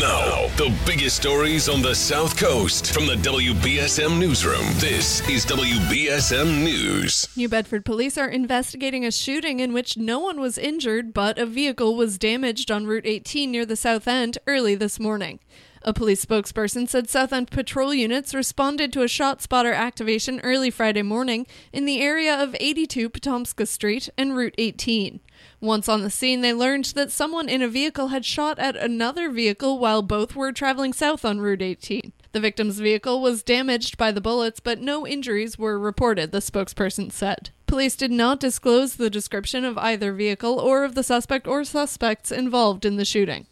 Now, 0.00 0.46
the 0.56 0.74
biggest 0.86 1.16
stories 1.16 1.68
on 1.68 1.82
the 1.82 1.94
South 1.94 2.34
Coast 2.38 2.94
from 2.94 3.06
the 3.06 3.16
WBSM 3.16 4.18
Newsroom. 4.18 4.64
This 4.76 5.20
is 5.28 5.44
WBSM 5.44 6.64
News. 6.64 7.28
New 7.36 7.50
Bedford 7.50 7.84
police 7.84 8.16
are 8.16 8.26
investigating 8.26 9.04
a 9.04 9.10
shooting 9.10 9.60
in 9.60 9.74
which 9.74 9.98
no 9.98 10.18
one 10.18 10.40
was 10.40 10.56
injured, 10.56 11.12
but 11.12 11.38
a 11.38 11.44
vehicle 11.44 11.96
was 11.96 12.16
damaged 12.16 12.70
on 12.70 12.86
Route 12.86 13.04
18 13.04 13.50
near 13.50 13.66
the 13.66 13.76
South 13.76 14.08
End 14.08 14.38
early 14.46 14.74
this 14.74 14.98
morning. 14.98 15.38
A 15.82 15.92
police 15.92 16.24
spokesperson 16.24 16.88
said 16.88 17.10
South 17.10 17.34
End 17.34 17.50
patrol 17.50 17.92
units 17.92 18.34
responded 18.34 18.94
to 18.94 19.02
a 19.02 19.08
shot 19.08 19.42
spotter 19.42 19.74
activation 19.74 20.40
early 20.40 20.70
Friday 20.70 21.02
morning 21.02 21.46
in 21.74 21.84
the 21.84 22.00
area 22.00 22.42
of 22.42 22.56
82 22.58 23.10
Potomska 23.10 23.68
Street 23.68 24.08
and 24.16 24.34
Route 24.34 24.54
18. 24.56 25.20
Once 25.60 25.88
on 25.88 26.02
the 26.02 26.10
scene, 26.10 26.40
they 26.40 26.52
learned 26.52 26.86
that 26.86 27.10
someone 27.10 27.48
in 27.48 27.62
a 27.62 27.68
vehicle 27.68 28.08
had 28.08 28.24
shot 28.24 28.58
at 28.58 28.76
another 28.76 29.30
vehicle 29.30 29.78
while 29.78 30.02
both 30.02 30.34
were 30.34 30.52
traveling 30.52 30.92
south 30.92 31.24
on 31.24 31.40
Route 31.40 31.62
18. 31.62 32.12
The 32.32 32.40
victim's 32.40 32.78
vehicle 32.78 33.20
was 33.20 33.42
damaged 33.42 33.98
by 33.98 34.12
the 34.12 34.20
bullets, 34.20 34.60
but 34.60 34.80
no 34.80 35.06
injuries 35.06 35.58
were 35.58 35.78
reported, 35.78 36.30
the 36.32 36.38
spokesperson 36.38 37.10
said. 37.10 37.50
Police 37.66 37.96
did 37.96 38.10
not 38.10 38.40
disclose 38.40 38.96
the 38.96 39.10
description 39.10 39.64
of 39.64 39.78
either 39.78 40.12
vehicle 40.12 40.58
or 40.58 40.84
of 40.84 40.94
the 40.94 41.02
suspect 41.02 41.46
or 41.46 41.64
suspects 41.64 42.30
involved 42.30 42.84
in 42.84 42.96
the 42.96 43.04
shooting. 43.04 43.46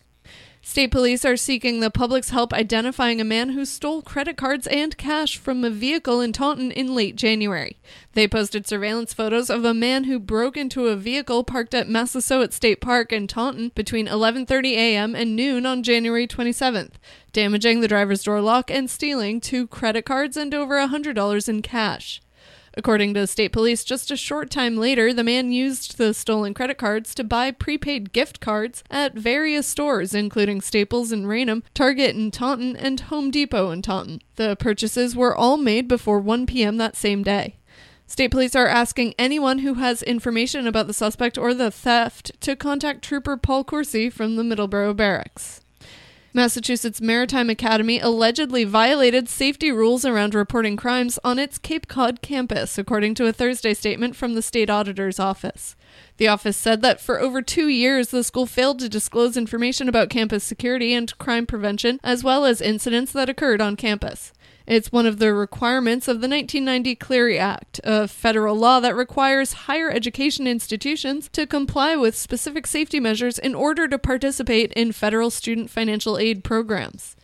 State 0.69 0.91
police 0.91 1.25
are 1.25 1.39
seeking 1.39 1.81
the 1.81 1.91
public's 1.91 2.29
help 2.29 2.53
identifying 2.53 3.23
a 3.23 3.25
man 3.25 3.49
who 3.49 3.65
stole 3.65 4.03
credit 4.03 4.37
cards 4.37 4.67
and 4.67 4.99
cash 4.99 5.39
from 5.39 5.65
a 5.65 5.71
vehicle 5.71 6.21
in 6.21 6.31
Taunton 6.31 6.71
in 6.71 6.95
late 6.95 7.17
January. 7.17 7.79
They 8.13 8.29
posted 8.29 8.67
surveillance 8.67 9.15
photos 9.15 9.49
of 9.49 9.65
a 9.65 9.73
man 9.73 10.05
who 10.05 10.19
broke 10.19 10.59
into 10.59 10.89
a 10.89 10.95
vehicle 10.95 11.43
parked 11.43 11.73
at 11.73 11.89
Massasoit 11.89 12.53
State 12.53 12.83
Park 12.83 13.15
in 13.15 13.27
Taunton 13.27 13.73
between 13.75 14.07
11:30 14.07 14.73
a.m. 14.73 15.17
and 15.17 15.35
noon 15.35 15.65
on 15.65 15.83
January 15.83 16.27
27th, 16.27 16.97
damaging 17.33 17.80
the 17.80 17.89
driver's 17.89 18.23
door 18.23 18.43
lock 18.43 18.71
and 18.71 18.91
stealing 18.91 19.41
two 19.41 19.66
credit 19.69 20.05
cards 20.05 20.37
and 20.37 20.53
over 20.53 20.75
$100 20.75 21.49
in 21.49 21.63
cash. 21.63 22.21
According 22.79 23.15
to 23.15 23.26
state 23.26 23.51
police, 23.51 23.82
just 23.82 24.12
a 24.12 24.16
short 24.16 24.51
time 24.51 24.76
later, 24.76 25.12
the 25.12 25.24
man 25.24 25.51
used 25.51 25.98
the 25.98 26.15
stolen 26.15 26.54
credit 26.54 26.79
cards 26.79 27.12
to 27.16 27.24
buy 27.24 27.51
prepaid 27.51 28.12
gift 28.12 28.38
cards 28.38 28.85
at 28.88 29.15
various 29.15 29.66
stores, 29.66 30.15
including 30.15 30.60
Staples 30.60 31.10
in 31.10 31.26
Raynham, 31.26 31.65
Target 31.74 32.15
in 32.15 32.30
Taunton, 32.30 32.76
and 32.76 33.01
Home 33.01 33.32
Depot 33.32 33.73
in 33.73 33.82
Taunton. 33.82 34.20
The 34.37 34.54
purchases 34.60 35.16
were 35.16 35.35
all 35.35 35.57
made 35.57 35.88
before 35.88 36.20
1 36.20 36.46
p.m. 36.46 36.76
that 36.76 36.95
same 36.95 37.24
day. 37.24 37.57
State 38.07 38.30
police 38.30 38.54
are 38.54 38.68
asking 38.68 39.13
anyone 39.18 39.59
who 39.59 39.74
has 39.74 40.04
information 40.04 40.68
about 40.68 40.87
the 40.87 40.95
suspect 40.95 41.37
or 41.37 41.54
the 41.54 41.73
theft 41.73 42.30
to 42.42 42.54
contact 42.54 43.02
Trooper 43.02 43.37
Paul 43.37 43.65
Coursey 43.65 44.09
from 44.09 44.37
the 44.37 44.45
Middleborough 44.45 44.95
Barracks. 44.95 45.63
Massachusetts 46.34 47.01
Maritime 47.01 47.48
Academy 47.48 48.01
allegedly 48.01 48.62
violated 48.65 49.30
safety 49.30 49.73
rules 49.73 50.04
around 50.04 50.35
reporting 50.35 50.76
crimes 50.76 51.18
on 51.24 51.38
its 51.38 51.57
Cape 51.57 51.88
Cod 51.88 52.20
campus, 52.20 52.76
according 52.76 53.15
to 53.15 53.26
a 53.26 53.32
Thursday 53.32 53.73
statement 53.73 54.15
from 54.15 54.35
the 54.35 54.43
state 54.43 54.68
auditor's 54.68 55.18
office. 55.18 55.74
The 56.19 56.29
office 56.29 56.57
said 56.57 56.83
that 56.83 57.01
for 57.01 57.21
over 57.21 57.43
two 57.43 57.69
years, 57.69 58.09
the 58.09 58.25
school 58.25 58.47
failed 58.47 58.79
to 58.81 58.89
disclose 58.89 59.37
information 59.37 59.89
about 59.89 60.11
campus 60.11 60.45
security 60.45 60.93
and 60.93 61.17
crime 61.19 61.47
prevention, 61.47 62.01
as 62.03 62.25
well 62.25 62.45
as 62.45 62.61
incidents 62.61 63.13
that 63.13 63.29
occurred 63.29 63.61
on 63.61 63.77
campus. 63.77 64.33
It's 64.66 64.93
one 64.93 65.06
of 65.06 65.19
the 65.19 65.33
requirements 65.33 66.09
of 66.09 66.21
the 66.21 66.28
1990 66.28 66.97
Clery 66.97 67.39
Act, 67.39 67.81
a 67.84 68.06
federal 68.06 68.55
law 68.55 68.81
that 68.81 68.94
requires 68.94 69.65
higher 69.65 69.91
education 69.91 70.47
institutions 70.47 71.31
to 71.33 71.47
comply 71.47 71.97
with 71.97 72.15
specific 72.15 72.66
safety 72.66 73.00
measures 73.00 73.39
in 73.39 73.55
order 73.55 73.89
to 73.89 73.99
participate 73.99 74.72
in 74.75 74.93
federal 74.93 75.31
student 75.31 75.71
financial 75.71 76.19
aid 76.19 76.44
programs. 76.44 77.16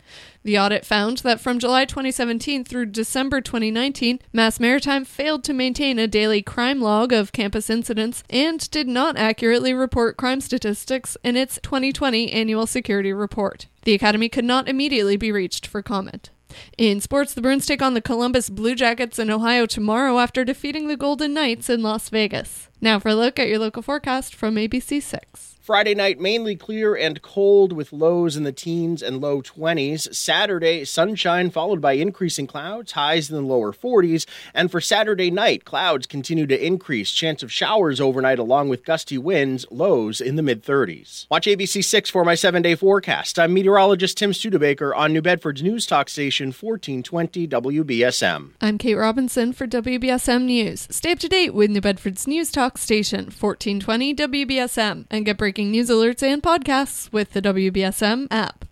The 0.43 0.59
audit 0.59 0.85
found 0.85 1.19
that 1.19 1.39
from 1.39 1.59
July 1.59 1.85
2017 1.85 2.63
through 2.63 2.87
December 2.87 3.41
2019, 3.41 4.19
Mass 4.31 4.59
Maritime 4.59 5.05
failed 5.05 5.43
to 5.45 5.53
maintain 5.53 5.97
a 5.97 6.07
daily 6.07 6.41
crime 6.41 6.81
log 6.81 7.11
of 7.11 7.31
campus 7.31 7.69
incidents 7.69 8.23
and 8.29 8.69
did 8.69 8.87
not 8.87 9.17
accurately 9.17 9.73
report 9.73 10.17
crime 10.17 10.41
statistics 10.41 11.17
in 11.23 11.35
its 11.35 11.59
2020 11.63 12.31
annual 12.31 12.67
security 12.67 13.11
report. 13.11 13.67
The 13.83 13.93
Academy 13.93 14.29
could 14.29 14.45
not 14.45 14.67
immediately 14.67 15.17
be 15.17 15.31
reached 15.31 15.65
for 15.65 15.81
comment. 15.81 16.29
In 16.77 17.01
sports, 17.01 17.33
the 17.33 17.41
Bruins 17.41 17.65
take 17.65 17.81
on 17.81 17.93
the 17.93 18.01
Columbus 18.01 18.49
Blue 18.49 18.75
Jackets 18.75 19.19
in 19.19 19.29
Ohio 19.29 19.65
tomorrow 19.65 20.19
after 20.19 20.43
defeating 20.43 20.87
the 20.87 20.97
Golden 20.97 21.33
Knights 21.33 21.69
in 21.69 21.81
Las 21.81 22.09
Vegas. 22.09 22.69
Now 22.85 22.99
for 22.99 23.09
a 23.09 23.15
look 23.15 23.39
at 23.39 23.47
your 23.47 23.57
local 23.57 23.81
forecast 23.81 24.35
from 24.35 24.57
ABC6. 24.57 25.55
Friday 25.65 25.95
night, 25.95 26.19
mainly 26.19 26.55
clear 26.55 26.93
and 26.93 27.19
cold 27.23 27.73
with 27.73 27.91
lows 27.91 28.37
in 28.37 28.43
the 28.43 28.51
teens 28.51 29.01
and 29.01 29.19
low 29.19 29.41
20s. 29.41 30.13
Saturday, 30.13 30.85
sunshine 30.85 31.49
followed 31.49 31.81
by 31.81 31.93
increasing 31.93 32.45
clouds, 32.45 32.91
highs 32.91 33.31
in 33.31 33.35
the 33.35 33.41
lower 33.41 33.73
40s. 33.73 34.27
And 34.53 34.69
for 34.69 34.79
Saturday 34.79 35.31
night, 35.31 35.65
clouds 35.65 36.05
continue 36.05 36.45
to 36.45 36.63
increase. 36.63 37.11
Chance 37.11 37.41
of 37.41 37.51
showers 37.51 37.99
overnight 37.99 38.37
along 38.37 38.69
with 38.69 38.85
gusty 38.85 39.17
winds, 39.17 39.65
lows 39.71 40.21
in 40.21 40.35
the 40.35 40.43
mid 40.43 40.63
30s. 40.63 41.25
Watch 41.31 41.47
ABC 41.47 41.83
6 41.83 42.11
for 42.11 42.23
my 42.23 42.35
seven 42.35 42.61
day 42.61 42.75
forecast. 42.75 43.39
I'm 43.39 43.51
meteorologist 43.55 44.19
Tim 44.19 44.33
Studebaker 44.33 44.93
on 44.93 45.13
New 45.13 45.23
Bedford's 45.23 45.63
news 45.63 45.87
talk 45.87 46.09
station 46.09 46.49
1420 46.49 47.47
WBSM. 47.47 48.51
I'm 48.61 48.77
Kate 48.77 48.93
Robinson 48.93 49.51
for 49.51 49.65
WBSM 49.65 50.43
News. 50.43 50.87
Stay 50.91 51.13
up 51.13 51.17
to 51.17 51.27
date 51.27 51.55
with 51.55 51.71
New 51.71 51.81
Bedford's 51.81 52.27
news 52.27 52.51
talk 52.51 52.74
station 52.77 53.25
1420 53.25 54.15
WBSM 54.15 55.05
and 55.11 55.25
get 55.25 55.37
breaking 55.37 55.71
news 55.71 55.89
alerts 55.89 56.23
and 56.23 56.41
podcasts 56.41 57.11
with 57.11 57.33
the 57.33 57.41
WBSM 57.41 58.27
app. 58.31 58.63